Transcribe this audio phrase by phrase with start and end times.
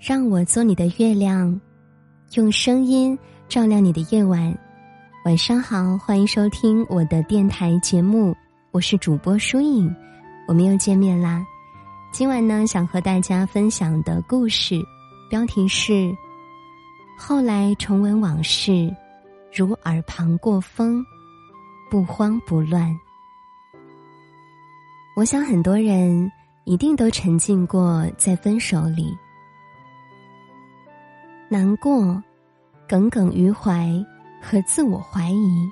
[0.00, 1.60] 让我做你的月亮，
[2.34, 4.56] 用声音照亮你的夜晚。
[5.24, 8.32] 晚上好，欢迎收听我的电台节目，
[8.70, 9.92] 我是主播舒影，
[10.46, 11.44] 我们又见面啦。
[12.12, 14.80] 今晚呢，想和大家分享的故事
[15.28, 16.14] 标题是：
[17.18, 18.94] 后来重温往事，
[19.52, 21.04] 如耳旁过风，
[21.90, 22.96] 不慌不乱。
[25.16, 26.30] 我想很多人
[26.66, 29.12] 一定都沉浸过在分手里。
[31.48, 32.22] 难过、
[32.86, 33.88] 耿耿于怀
[34.42, 35.68] 和自我怀疑。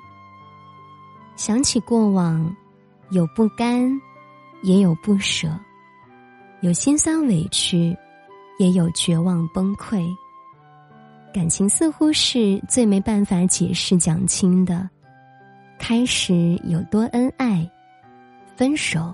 [1.35, 2.55] 想起过往，
[3.11, 3.89] 有不甘，
[4.63, 5.47] 也有不舍，
[6.61, 7.95] 有心酸委屈，
[8.57, 10.03] 也有绝望崩溃。
[11.31, 14.89] 感情似乎是最没办法解释讲清的。
[15.77, 17.69] 开始有多恩爱，
[18.55, 19.13] 分手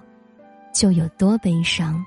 [0.73, 2.01] 就有多悲伤。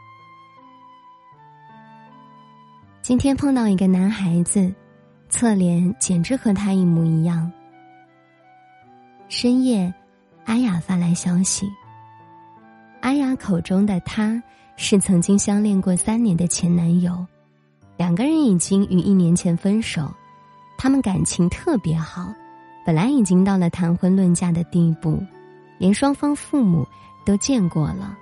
[3.07, 4.75] 今天碰到一个男孩子，
[5.29, 7.49] 侧脸简直和他一模一样。
[9.29, 9.95] 深夜，
[10.45, 11.71] 阿雅发来消息。
[13.03, 14.43] 阿雅口中的他
[14.75, 17.25] 是曾经相恋过三年的前男友，
[17.97, 20.13] 两个人已经于一年前分手，
[20.77, 22.35] 他们感情特别好，
[22.85, 25.23] 本来已经到了谈婚论嫁的地步，
[25.79, 26.85] 连双方父母
[27.25, 28.19] 都见过了。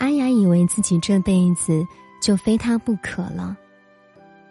[0.00, 1.86] 阿雅以为自己这辈子。
[2.20, 3.56] 就非他不可了。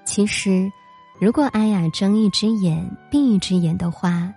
[0.06, 0.72] 其实，
[1.20, 4.34] 如果阿雅睁一只眼闭一只眼的话，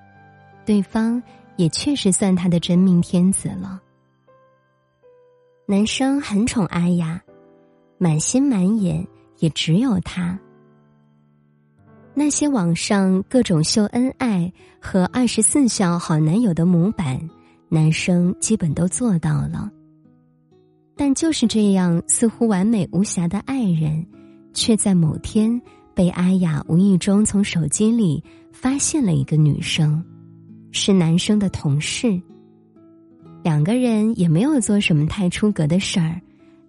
[0.64, 1.22] 对方
[1.56, 3.80] 也确实算他的真命天子了。
[5.66, 7.22] 男生很宠阿雅，
[7.98, 9.06] 满心满眼
[9.38, 10.38] 也只有他。
[12.14, 17.18] 那些网上各种秀恩爱和二十四孝好男友的模板，
[17.70, 19.70] 男生基本都做到了。
[20.96, 24.06] 但就是这样似乎完美无瑕的爱人，
[24.52, 25.60] 却在某天
[25.94, 28.22] 被阿雅无意中从手机里
[28.52, 30.04] 发现了一个女生，
[30.70, 32.20] 是男生的同事。
[33.42, 36.20] 两个人也没有做什么太出格的事儿，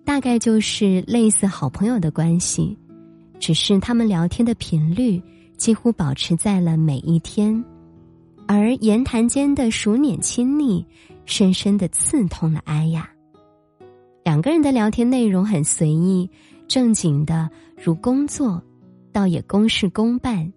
[0.03, 2.75] 大概就是类似好朋友的关系，
[3.39, 5.21] 只是他们聊天的频率
[5.55, 7.63] 几乎保持在了每一天，
[8.47, 10.83] 而言谈间的熟稔亲昵，
[11.25, 13.07] 深深的刺痛了阿雅。
[14.23, 16.29] 两个人的聊天内容很随意，
[16.67, 18.61] 正经的如工作，
[19.11, 20.49] 倒也公事公办；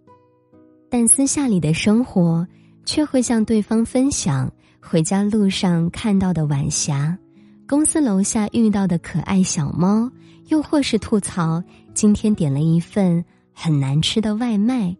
[0.88, 2.46] 但私下里的生活，
[2.84, 4.50] 却会向对方分享
[4.80, 7.18] 回家路上看到的晚霞，
[7.66, 10.08] 公司楼下遇到的可爱小猫，
[10.48, 11.60] 又或是吐槽
[11.92, 14.96] 今天点了一份很难吃的外卖。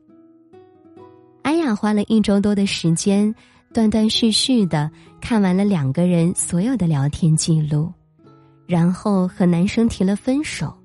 [1.42, 3.32] 阿雅花了一周多的时间，
[3.72, 4.90] 断断续续的
[5.20, 7.92] 看完了两个人所有的聊天记录。
[8.66, 10.76] 然后和男生提了分手，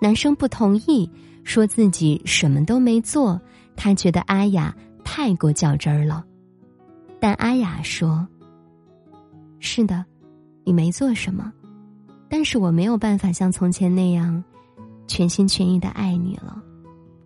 [0.00, 1.10] 男生不同意，
[1.44, 3.40] 说自己什么都没做，
[3.74, 4.74] 他觉得阿雅
[5.04, 6.24] 太过较真儿了。
[7.18, 8.26] 但阿雅说
[9.58, 10.04] ：“是的，
[10.64, 11.52] 你没做什么，
[12.28, 14.42] 但是我没有办法像从前那样
[15.06, 16.62] 全心全意的爱你了，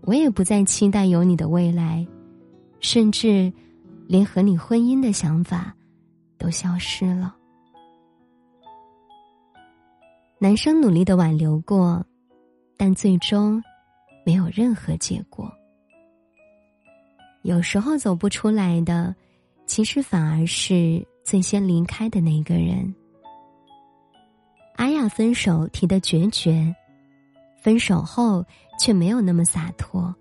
[0.02, 2.06] 我也不再期待有你的未来，
[2.80, 3.52] 甚至
[4.06, 5.74] 连和你婚姻的想法
[6.38, 7.36] 都消失了。”
[10.38, 12.04] 男生努力的挽留过，
[12.76, 13.62] 但最终
[14.24, 15.50] 没有任何结果。
[17.40, 19.14] 有时候走不出来的，
[19.64, 22.94] 其实反而是最先离开的那个人。
[24.74, 26.74] 阿雅分手提的决绝，
[27.62, 28.44] 分手后
[28.78, 30.14] 却没有那么洒脱，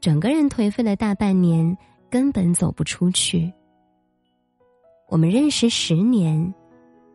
[0.00, 1.76] 整个人颓废了大半年，
[2.08, 3.52] 根本走不出去。
[5.08, 6.54] 我们认识十年，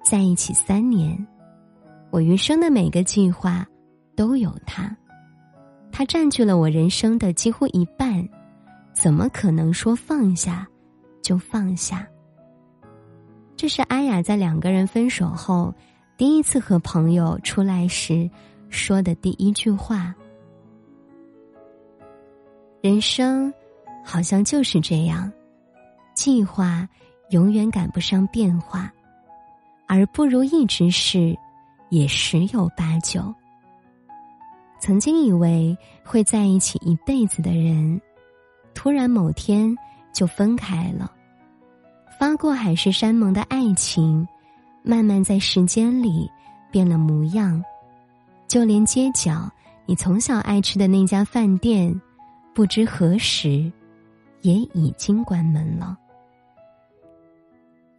[0.03, 1.25] 在一起三年。
[2.15, 3.67] 我余生的每个计划，
[4.15, 4.89] 都有他，
[5.91, 8.25] 他占据了我人生的几乎一半，
[8.93, 10.65] 怎么可能说放下
[11.21, 12.07] 就放下？
[13.57, 15.75] 这是阿雅在两个人分手后，
[16.15, 18.29] 第一次和朋友出来时
[18.69, 20.15] 说的第一句话。
[22.79, 23.53] 人生，
[24.05, 25.29] 好像就是这样，
[26.13, 26.87] 计划
[27.31, 28.89] 永远赶不上变化，
[29.85, 31.37] 而不如意之事。
[31.95, 33.33] 也十有八九。
[34.81, 38.01] 曾经以为会在一起一辈子的人，
[38.73, 39.73] 突然某天
[40.13, 41.09] 就分开了。
[42.19, 44.27] 发过海誓山盟的爱情，
[44.83, 46.29] 慢慢在时间里
[46.69, 47.63] 变了模样。
[48.45, 49.49] 就连街角
[49.85, 52.01] 你从小爱吃的那家饭店，
[52.53, 53.71] 不知何时
[54.41, 55.97] 也已经关门了。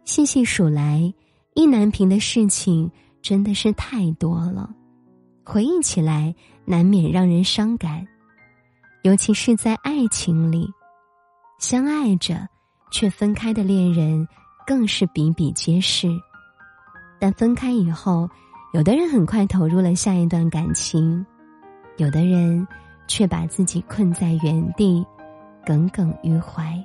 [0.05, 1.11] 细细数来，
[1.55, 2.91] 意难平的事情。
[3.27, 4.73] 真的是太多了，
[5.43, 6.33] 回忆起来
[6.63, 8.07] 难免让人伤感，
[9.03, 10.65] 尤其是在爱情里，
[11.59, 12.47] 相爱着
[12.89, 14.25] 却分开的恋人
[14.65, 16.07] 更是比比皆是。
[17.19, 18.29] 但分开以后，
[18.71, 21.25] 有的人很快投入了下一段感情，
[21.97, 22.65] 有的人
[23.09, 25.05] 却把自己困在原地，
[25.65, 26.81] 耿耿于怀。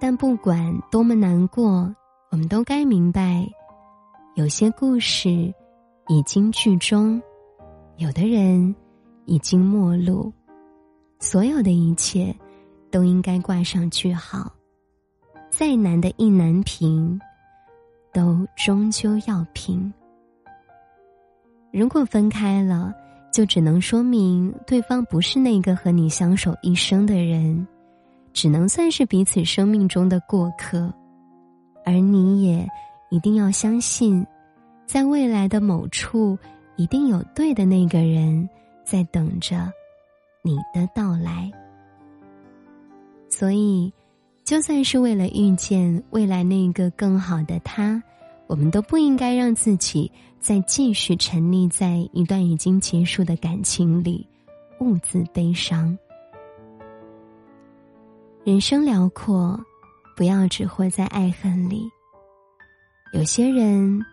[0.00, 1.94] 但不管多么难过，
[2.30, 3.46] 我们都该明白，
[4.38, 5.52] 有些故事
[6.06, 7.20] 已经剧终，
[7.96, 8.72] 有的人
[9.24, 10.32] 已经陌路，
[11.18, 12.32] 所有的一切
[12.88, 14.48] 都应该挂上句号。
[15.50, 17.20] 再难的意难平，
[18.12, 19.92] 都终究要平。
[21.72, 22.94] 如果分开了，
[23.32, 27.66] 就只能说明对方不是那个和你相守一生的人。
[28.32, 30.94] 只能算是彼此生命中的过客，
[31.84, 32.64] 而你也
[33.10, 34.26] 一定要相信，
[34.86, 36.38] 在未来的某处，
[36.76, 38.48] 一定有对的那个人
[38.84, 39.72] 在等着
[40.42, 41.50] 你的到来。
[43.28, 43.92] 所以，
[44.44, 48.02] 就算是为了遇见未来那个更好的他，
[48.46, 50.10] 我们都不应该让自己
[50.40, 54.26] 再继续沉溺在一段已经结束的感情里，
[54.80, 55.96] 兀自悲伤。
[58.44, 59.58] 人生辽阔，
[60.16, 61.88] 不要只活在爱恨里。
[63.12, 64.04] 有些人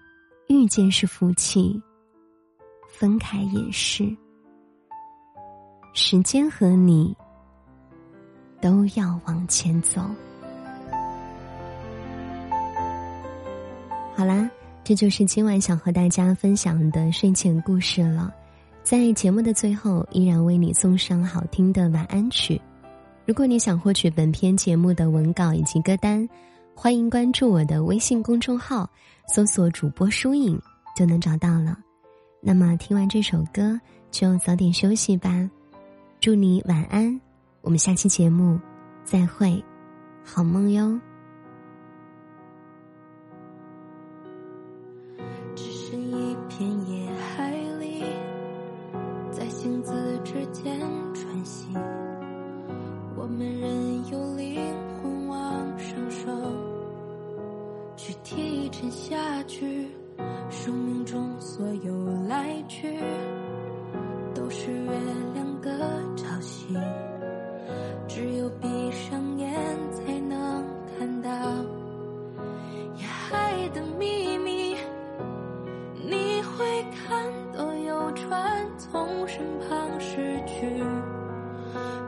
[0.48, 1.82] 遇见是福气，
[2.90, 4.10] 分开也是。
[5.94, 7.14] 时间和你
[8.62, 10.02] 都要往前走。
[14.16, 14.50] 好啦，
[14.82, 18.34] 这就是今晚想和大家分享的睡前故事了。
[18.82, 22.60] 在节目的最后，依然为你送上好听的晚安曲。
[23.26, 26.28] 如果你想获取本篇节目的文稿以及歌单，
[26.78, 28.88] 欢迎关注我的微信公众号，
[29.34, 30.62] 搜索“主播疏影”
[30.96, 31.80] 就能找到了。
[32.42, 33.80] 那么听完这首歌，
[34.12, 35.50] 就早点休息吧。
[36.20, 37.20] 祝你晚安，
[37.62, 38.60] 我们下期节目
[39.06, 39.64] 再会，
[40.24, 41.00] 好梦哟。
[45.56, 48.04] 只剩一片野海里，
[49.32, 49.94] 在星子
[50.26, 50.78] 之间
[51.14, 51.74] 穿行。
[53.18, 53.75] 我们
[58.70, 59.88] 沉下去。
[60.50, 61.94] 生命中所有
[62.28, 62.98] 来去，
[64.34, 64.92] 都是月
[65.34, 65.78] 亮的
[66.16, 66.74] 潮汐。
[68.08, 69.52] 只有闭上眼，
[69.92, 70.64] 才能
[70.98, 71.30] 看到
[72.96, 74.76] 夜海的秘密。
[76.02, 80.82] 你会看到有船从身旁驶去。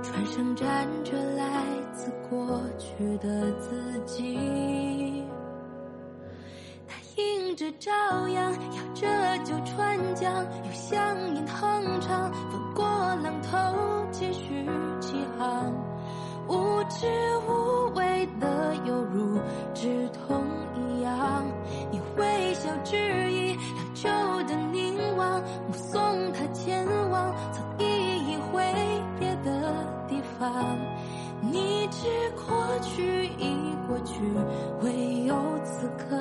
[0.04, 4.38] 船上站着来自过去的自己，
[7.58, 7.92] 着朝
[8.28, 8.60] 阳，摇
[8.94, 9.08] 着
[9.44, 12.86] 旧船桨，有香烟哼唱，翻过
[13.24, 13.58] 浪头，
[14.12, 14.64] 继续
[15.00, 15.74] 起航，
[16.48, 17.08] 无知
[17.48, 19.40] 无畏的，犹如
[19.74, 20.46] 止痛
[20.76, 21.44] 一样。
[21.90, 23.58] 你微笑致意，
[24.04, 26.00] 让旧的凝望，目送
[26.34, 28.64] 他前往曾依依挥
[29.20, 29.74] 别的
[30.08, 30.78] 地方。
[31.42, 34.20] 你知过去已过去，
[34.84, 36.16] 唯有此刻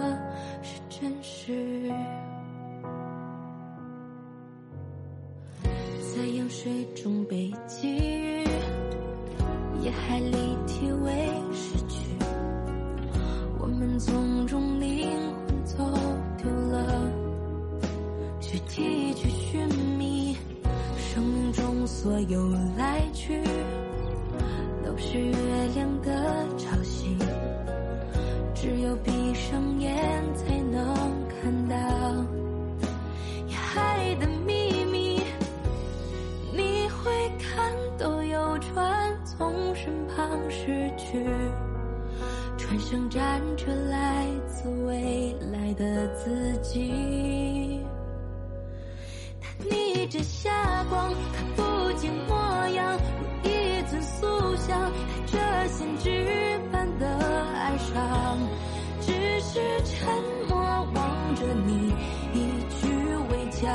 [6.67, 8.43] 水中被给予，
[9.85, 11.13] 夜海里体味
[11.53, 12.01] 失去，
[13.61, 15.09] 我们从中灵
[15.47, 15.77] 魂走
[16.37, 17.09] 丢了，
[18.41, 19.65] 去提去寻
[19.97, 20.37] 觅
[20.99, 23.41] 生命中所有来去。
[24.85, 25.33] 都是月
[25.73, 27.17] 亮的潮汐，
[28.57, 29.95] 只有闭上眼
[30.35, 30.56] 才
[40.27, 41.25] 身旁驶去，
[42.59, 47.81] 船上站着来自未来的自己。
[49.41, 52.99] 他逆着霞光，看不见模样。
[53.45, 57.07] 如一尊塑像带着先知般的
[57.55, 58.39] 哀伤，
[59.01, 60.09] 只是沉
[60.49, 60.59] 默
[60.93, 61.95] 望着你
[62.35, 62.49] 一
[62.81, 62.89] 句
[63.31, 63.73] 未讲，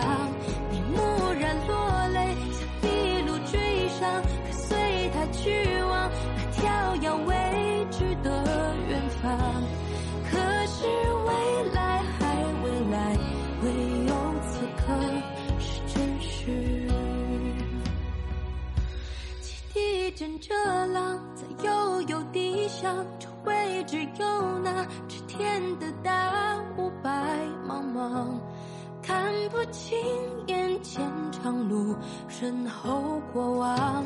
[10.30, 10.86] 可是
[11.26, 13.18] 未来还未来
[13.64, 13.70] 唯
[14.08, 14.14] 有
[14.48, 14.94] 此刻
[15.60, 16.88] 是真实
[19.42, 20.54] 汽笛枕着
[20.88, 27.10] 浪在悠悠地响这回只有那只天的大雾白
[27.68, 28.28] 茫茫
[29.02, 29.98] 看不清
[30.48, 31.96] 眼前长路
[32.28, 34.06] 身后过往。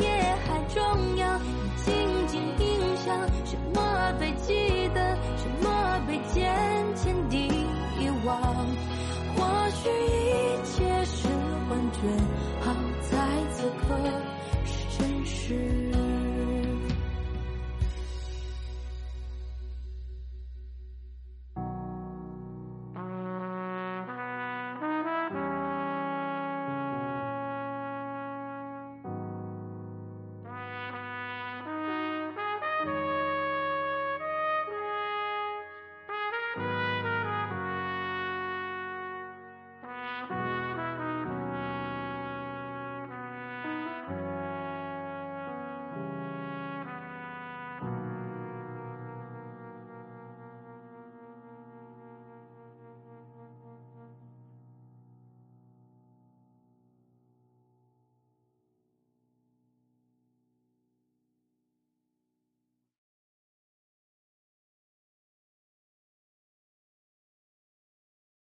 [0.00, 0.08] 也
[0.46, 1.38] 还重要，
[1.84, 5.16] 静静印象，什么被记得？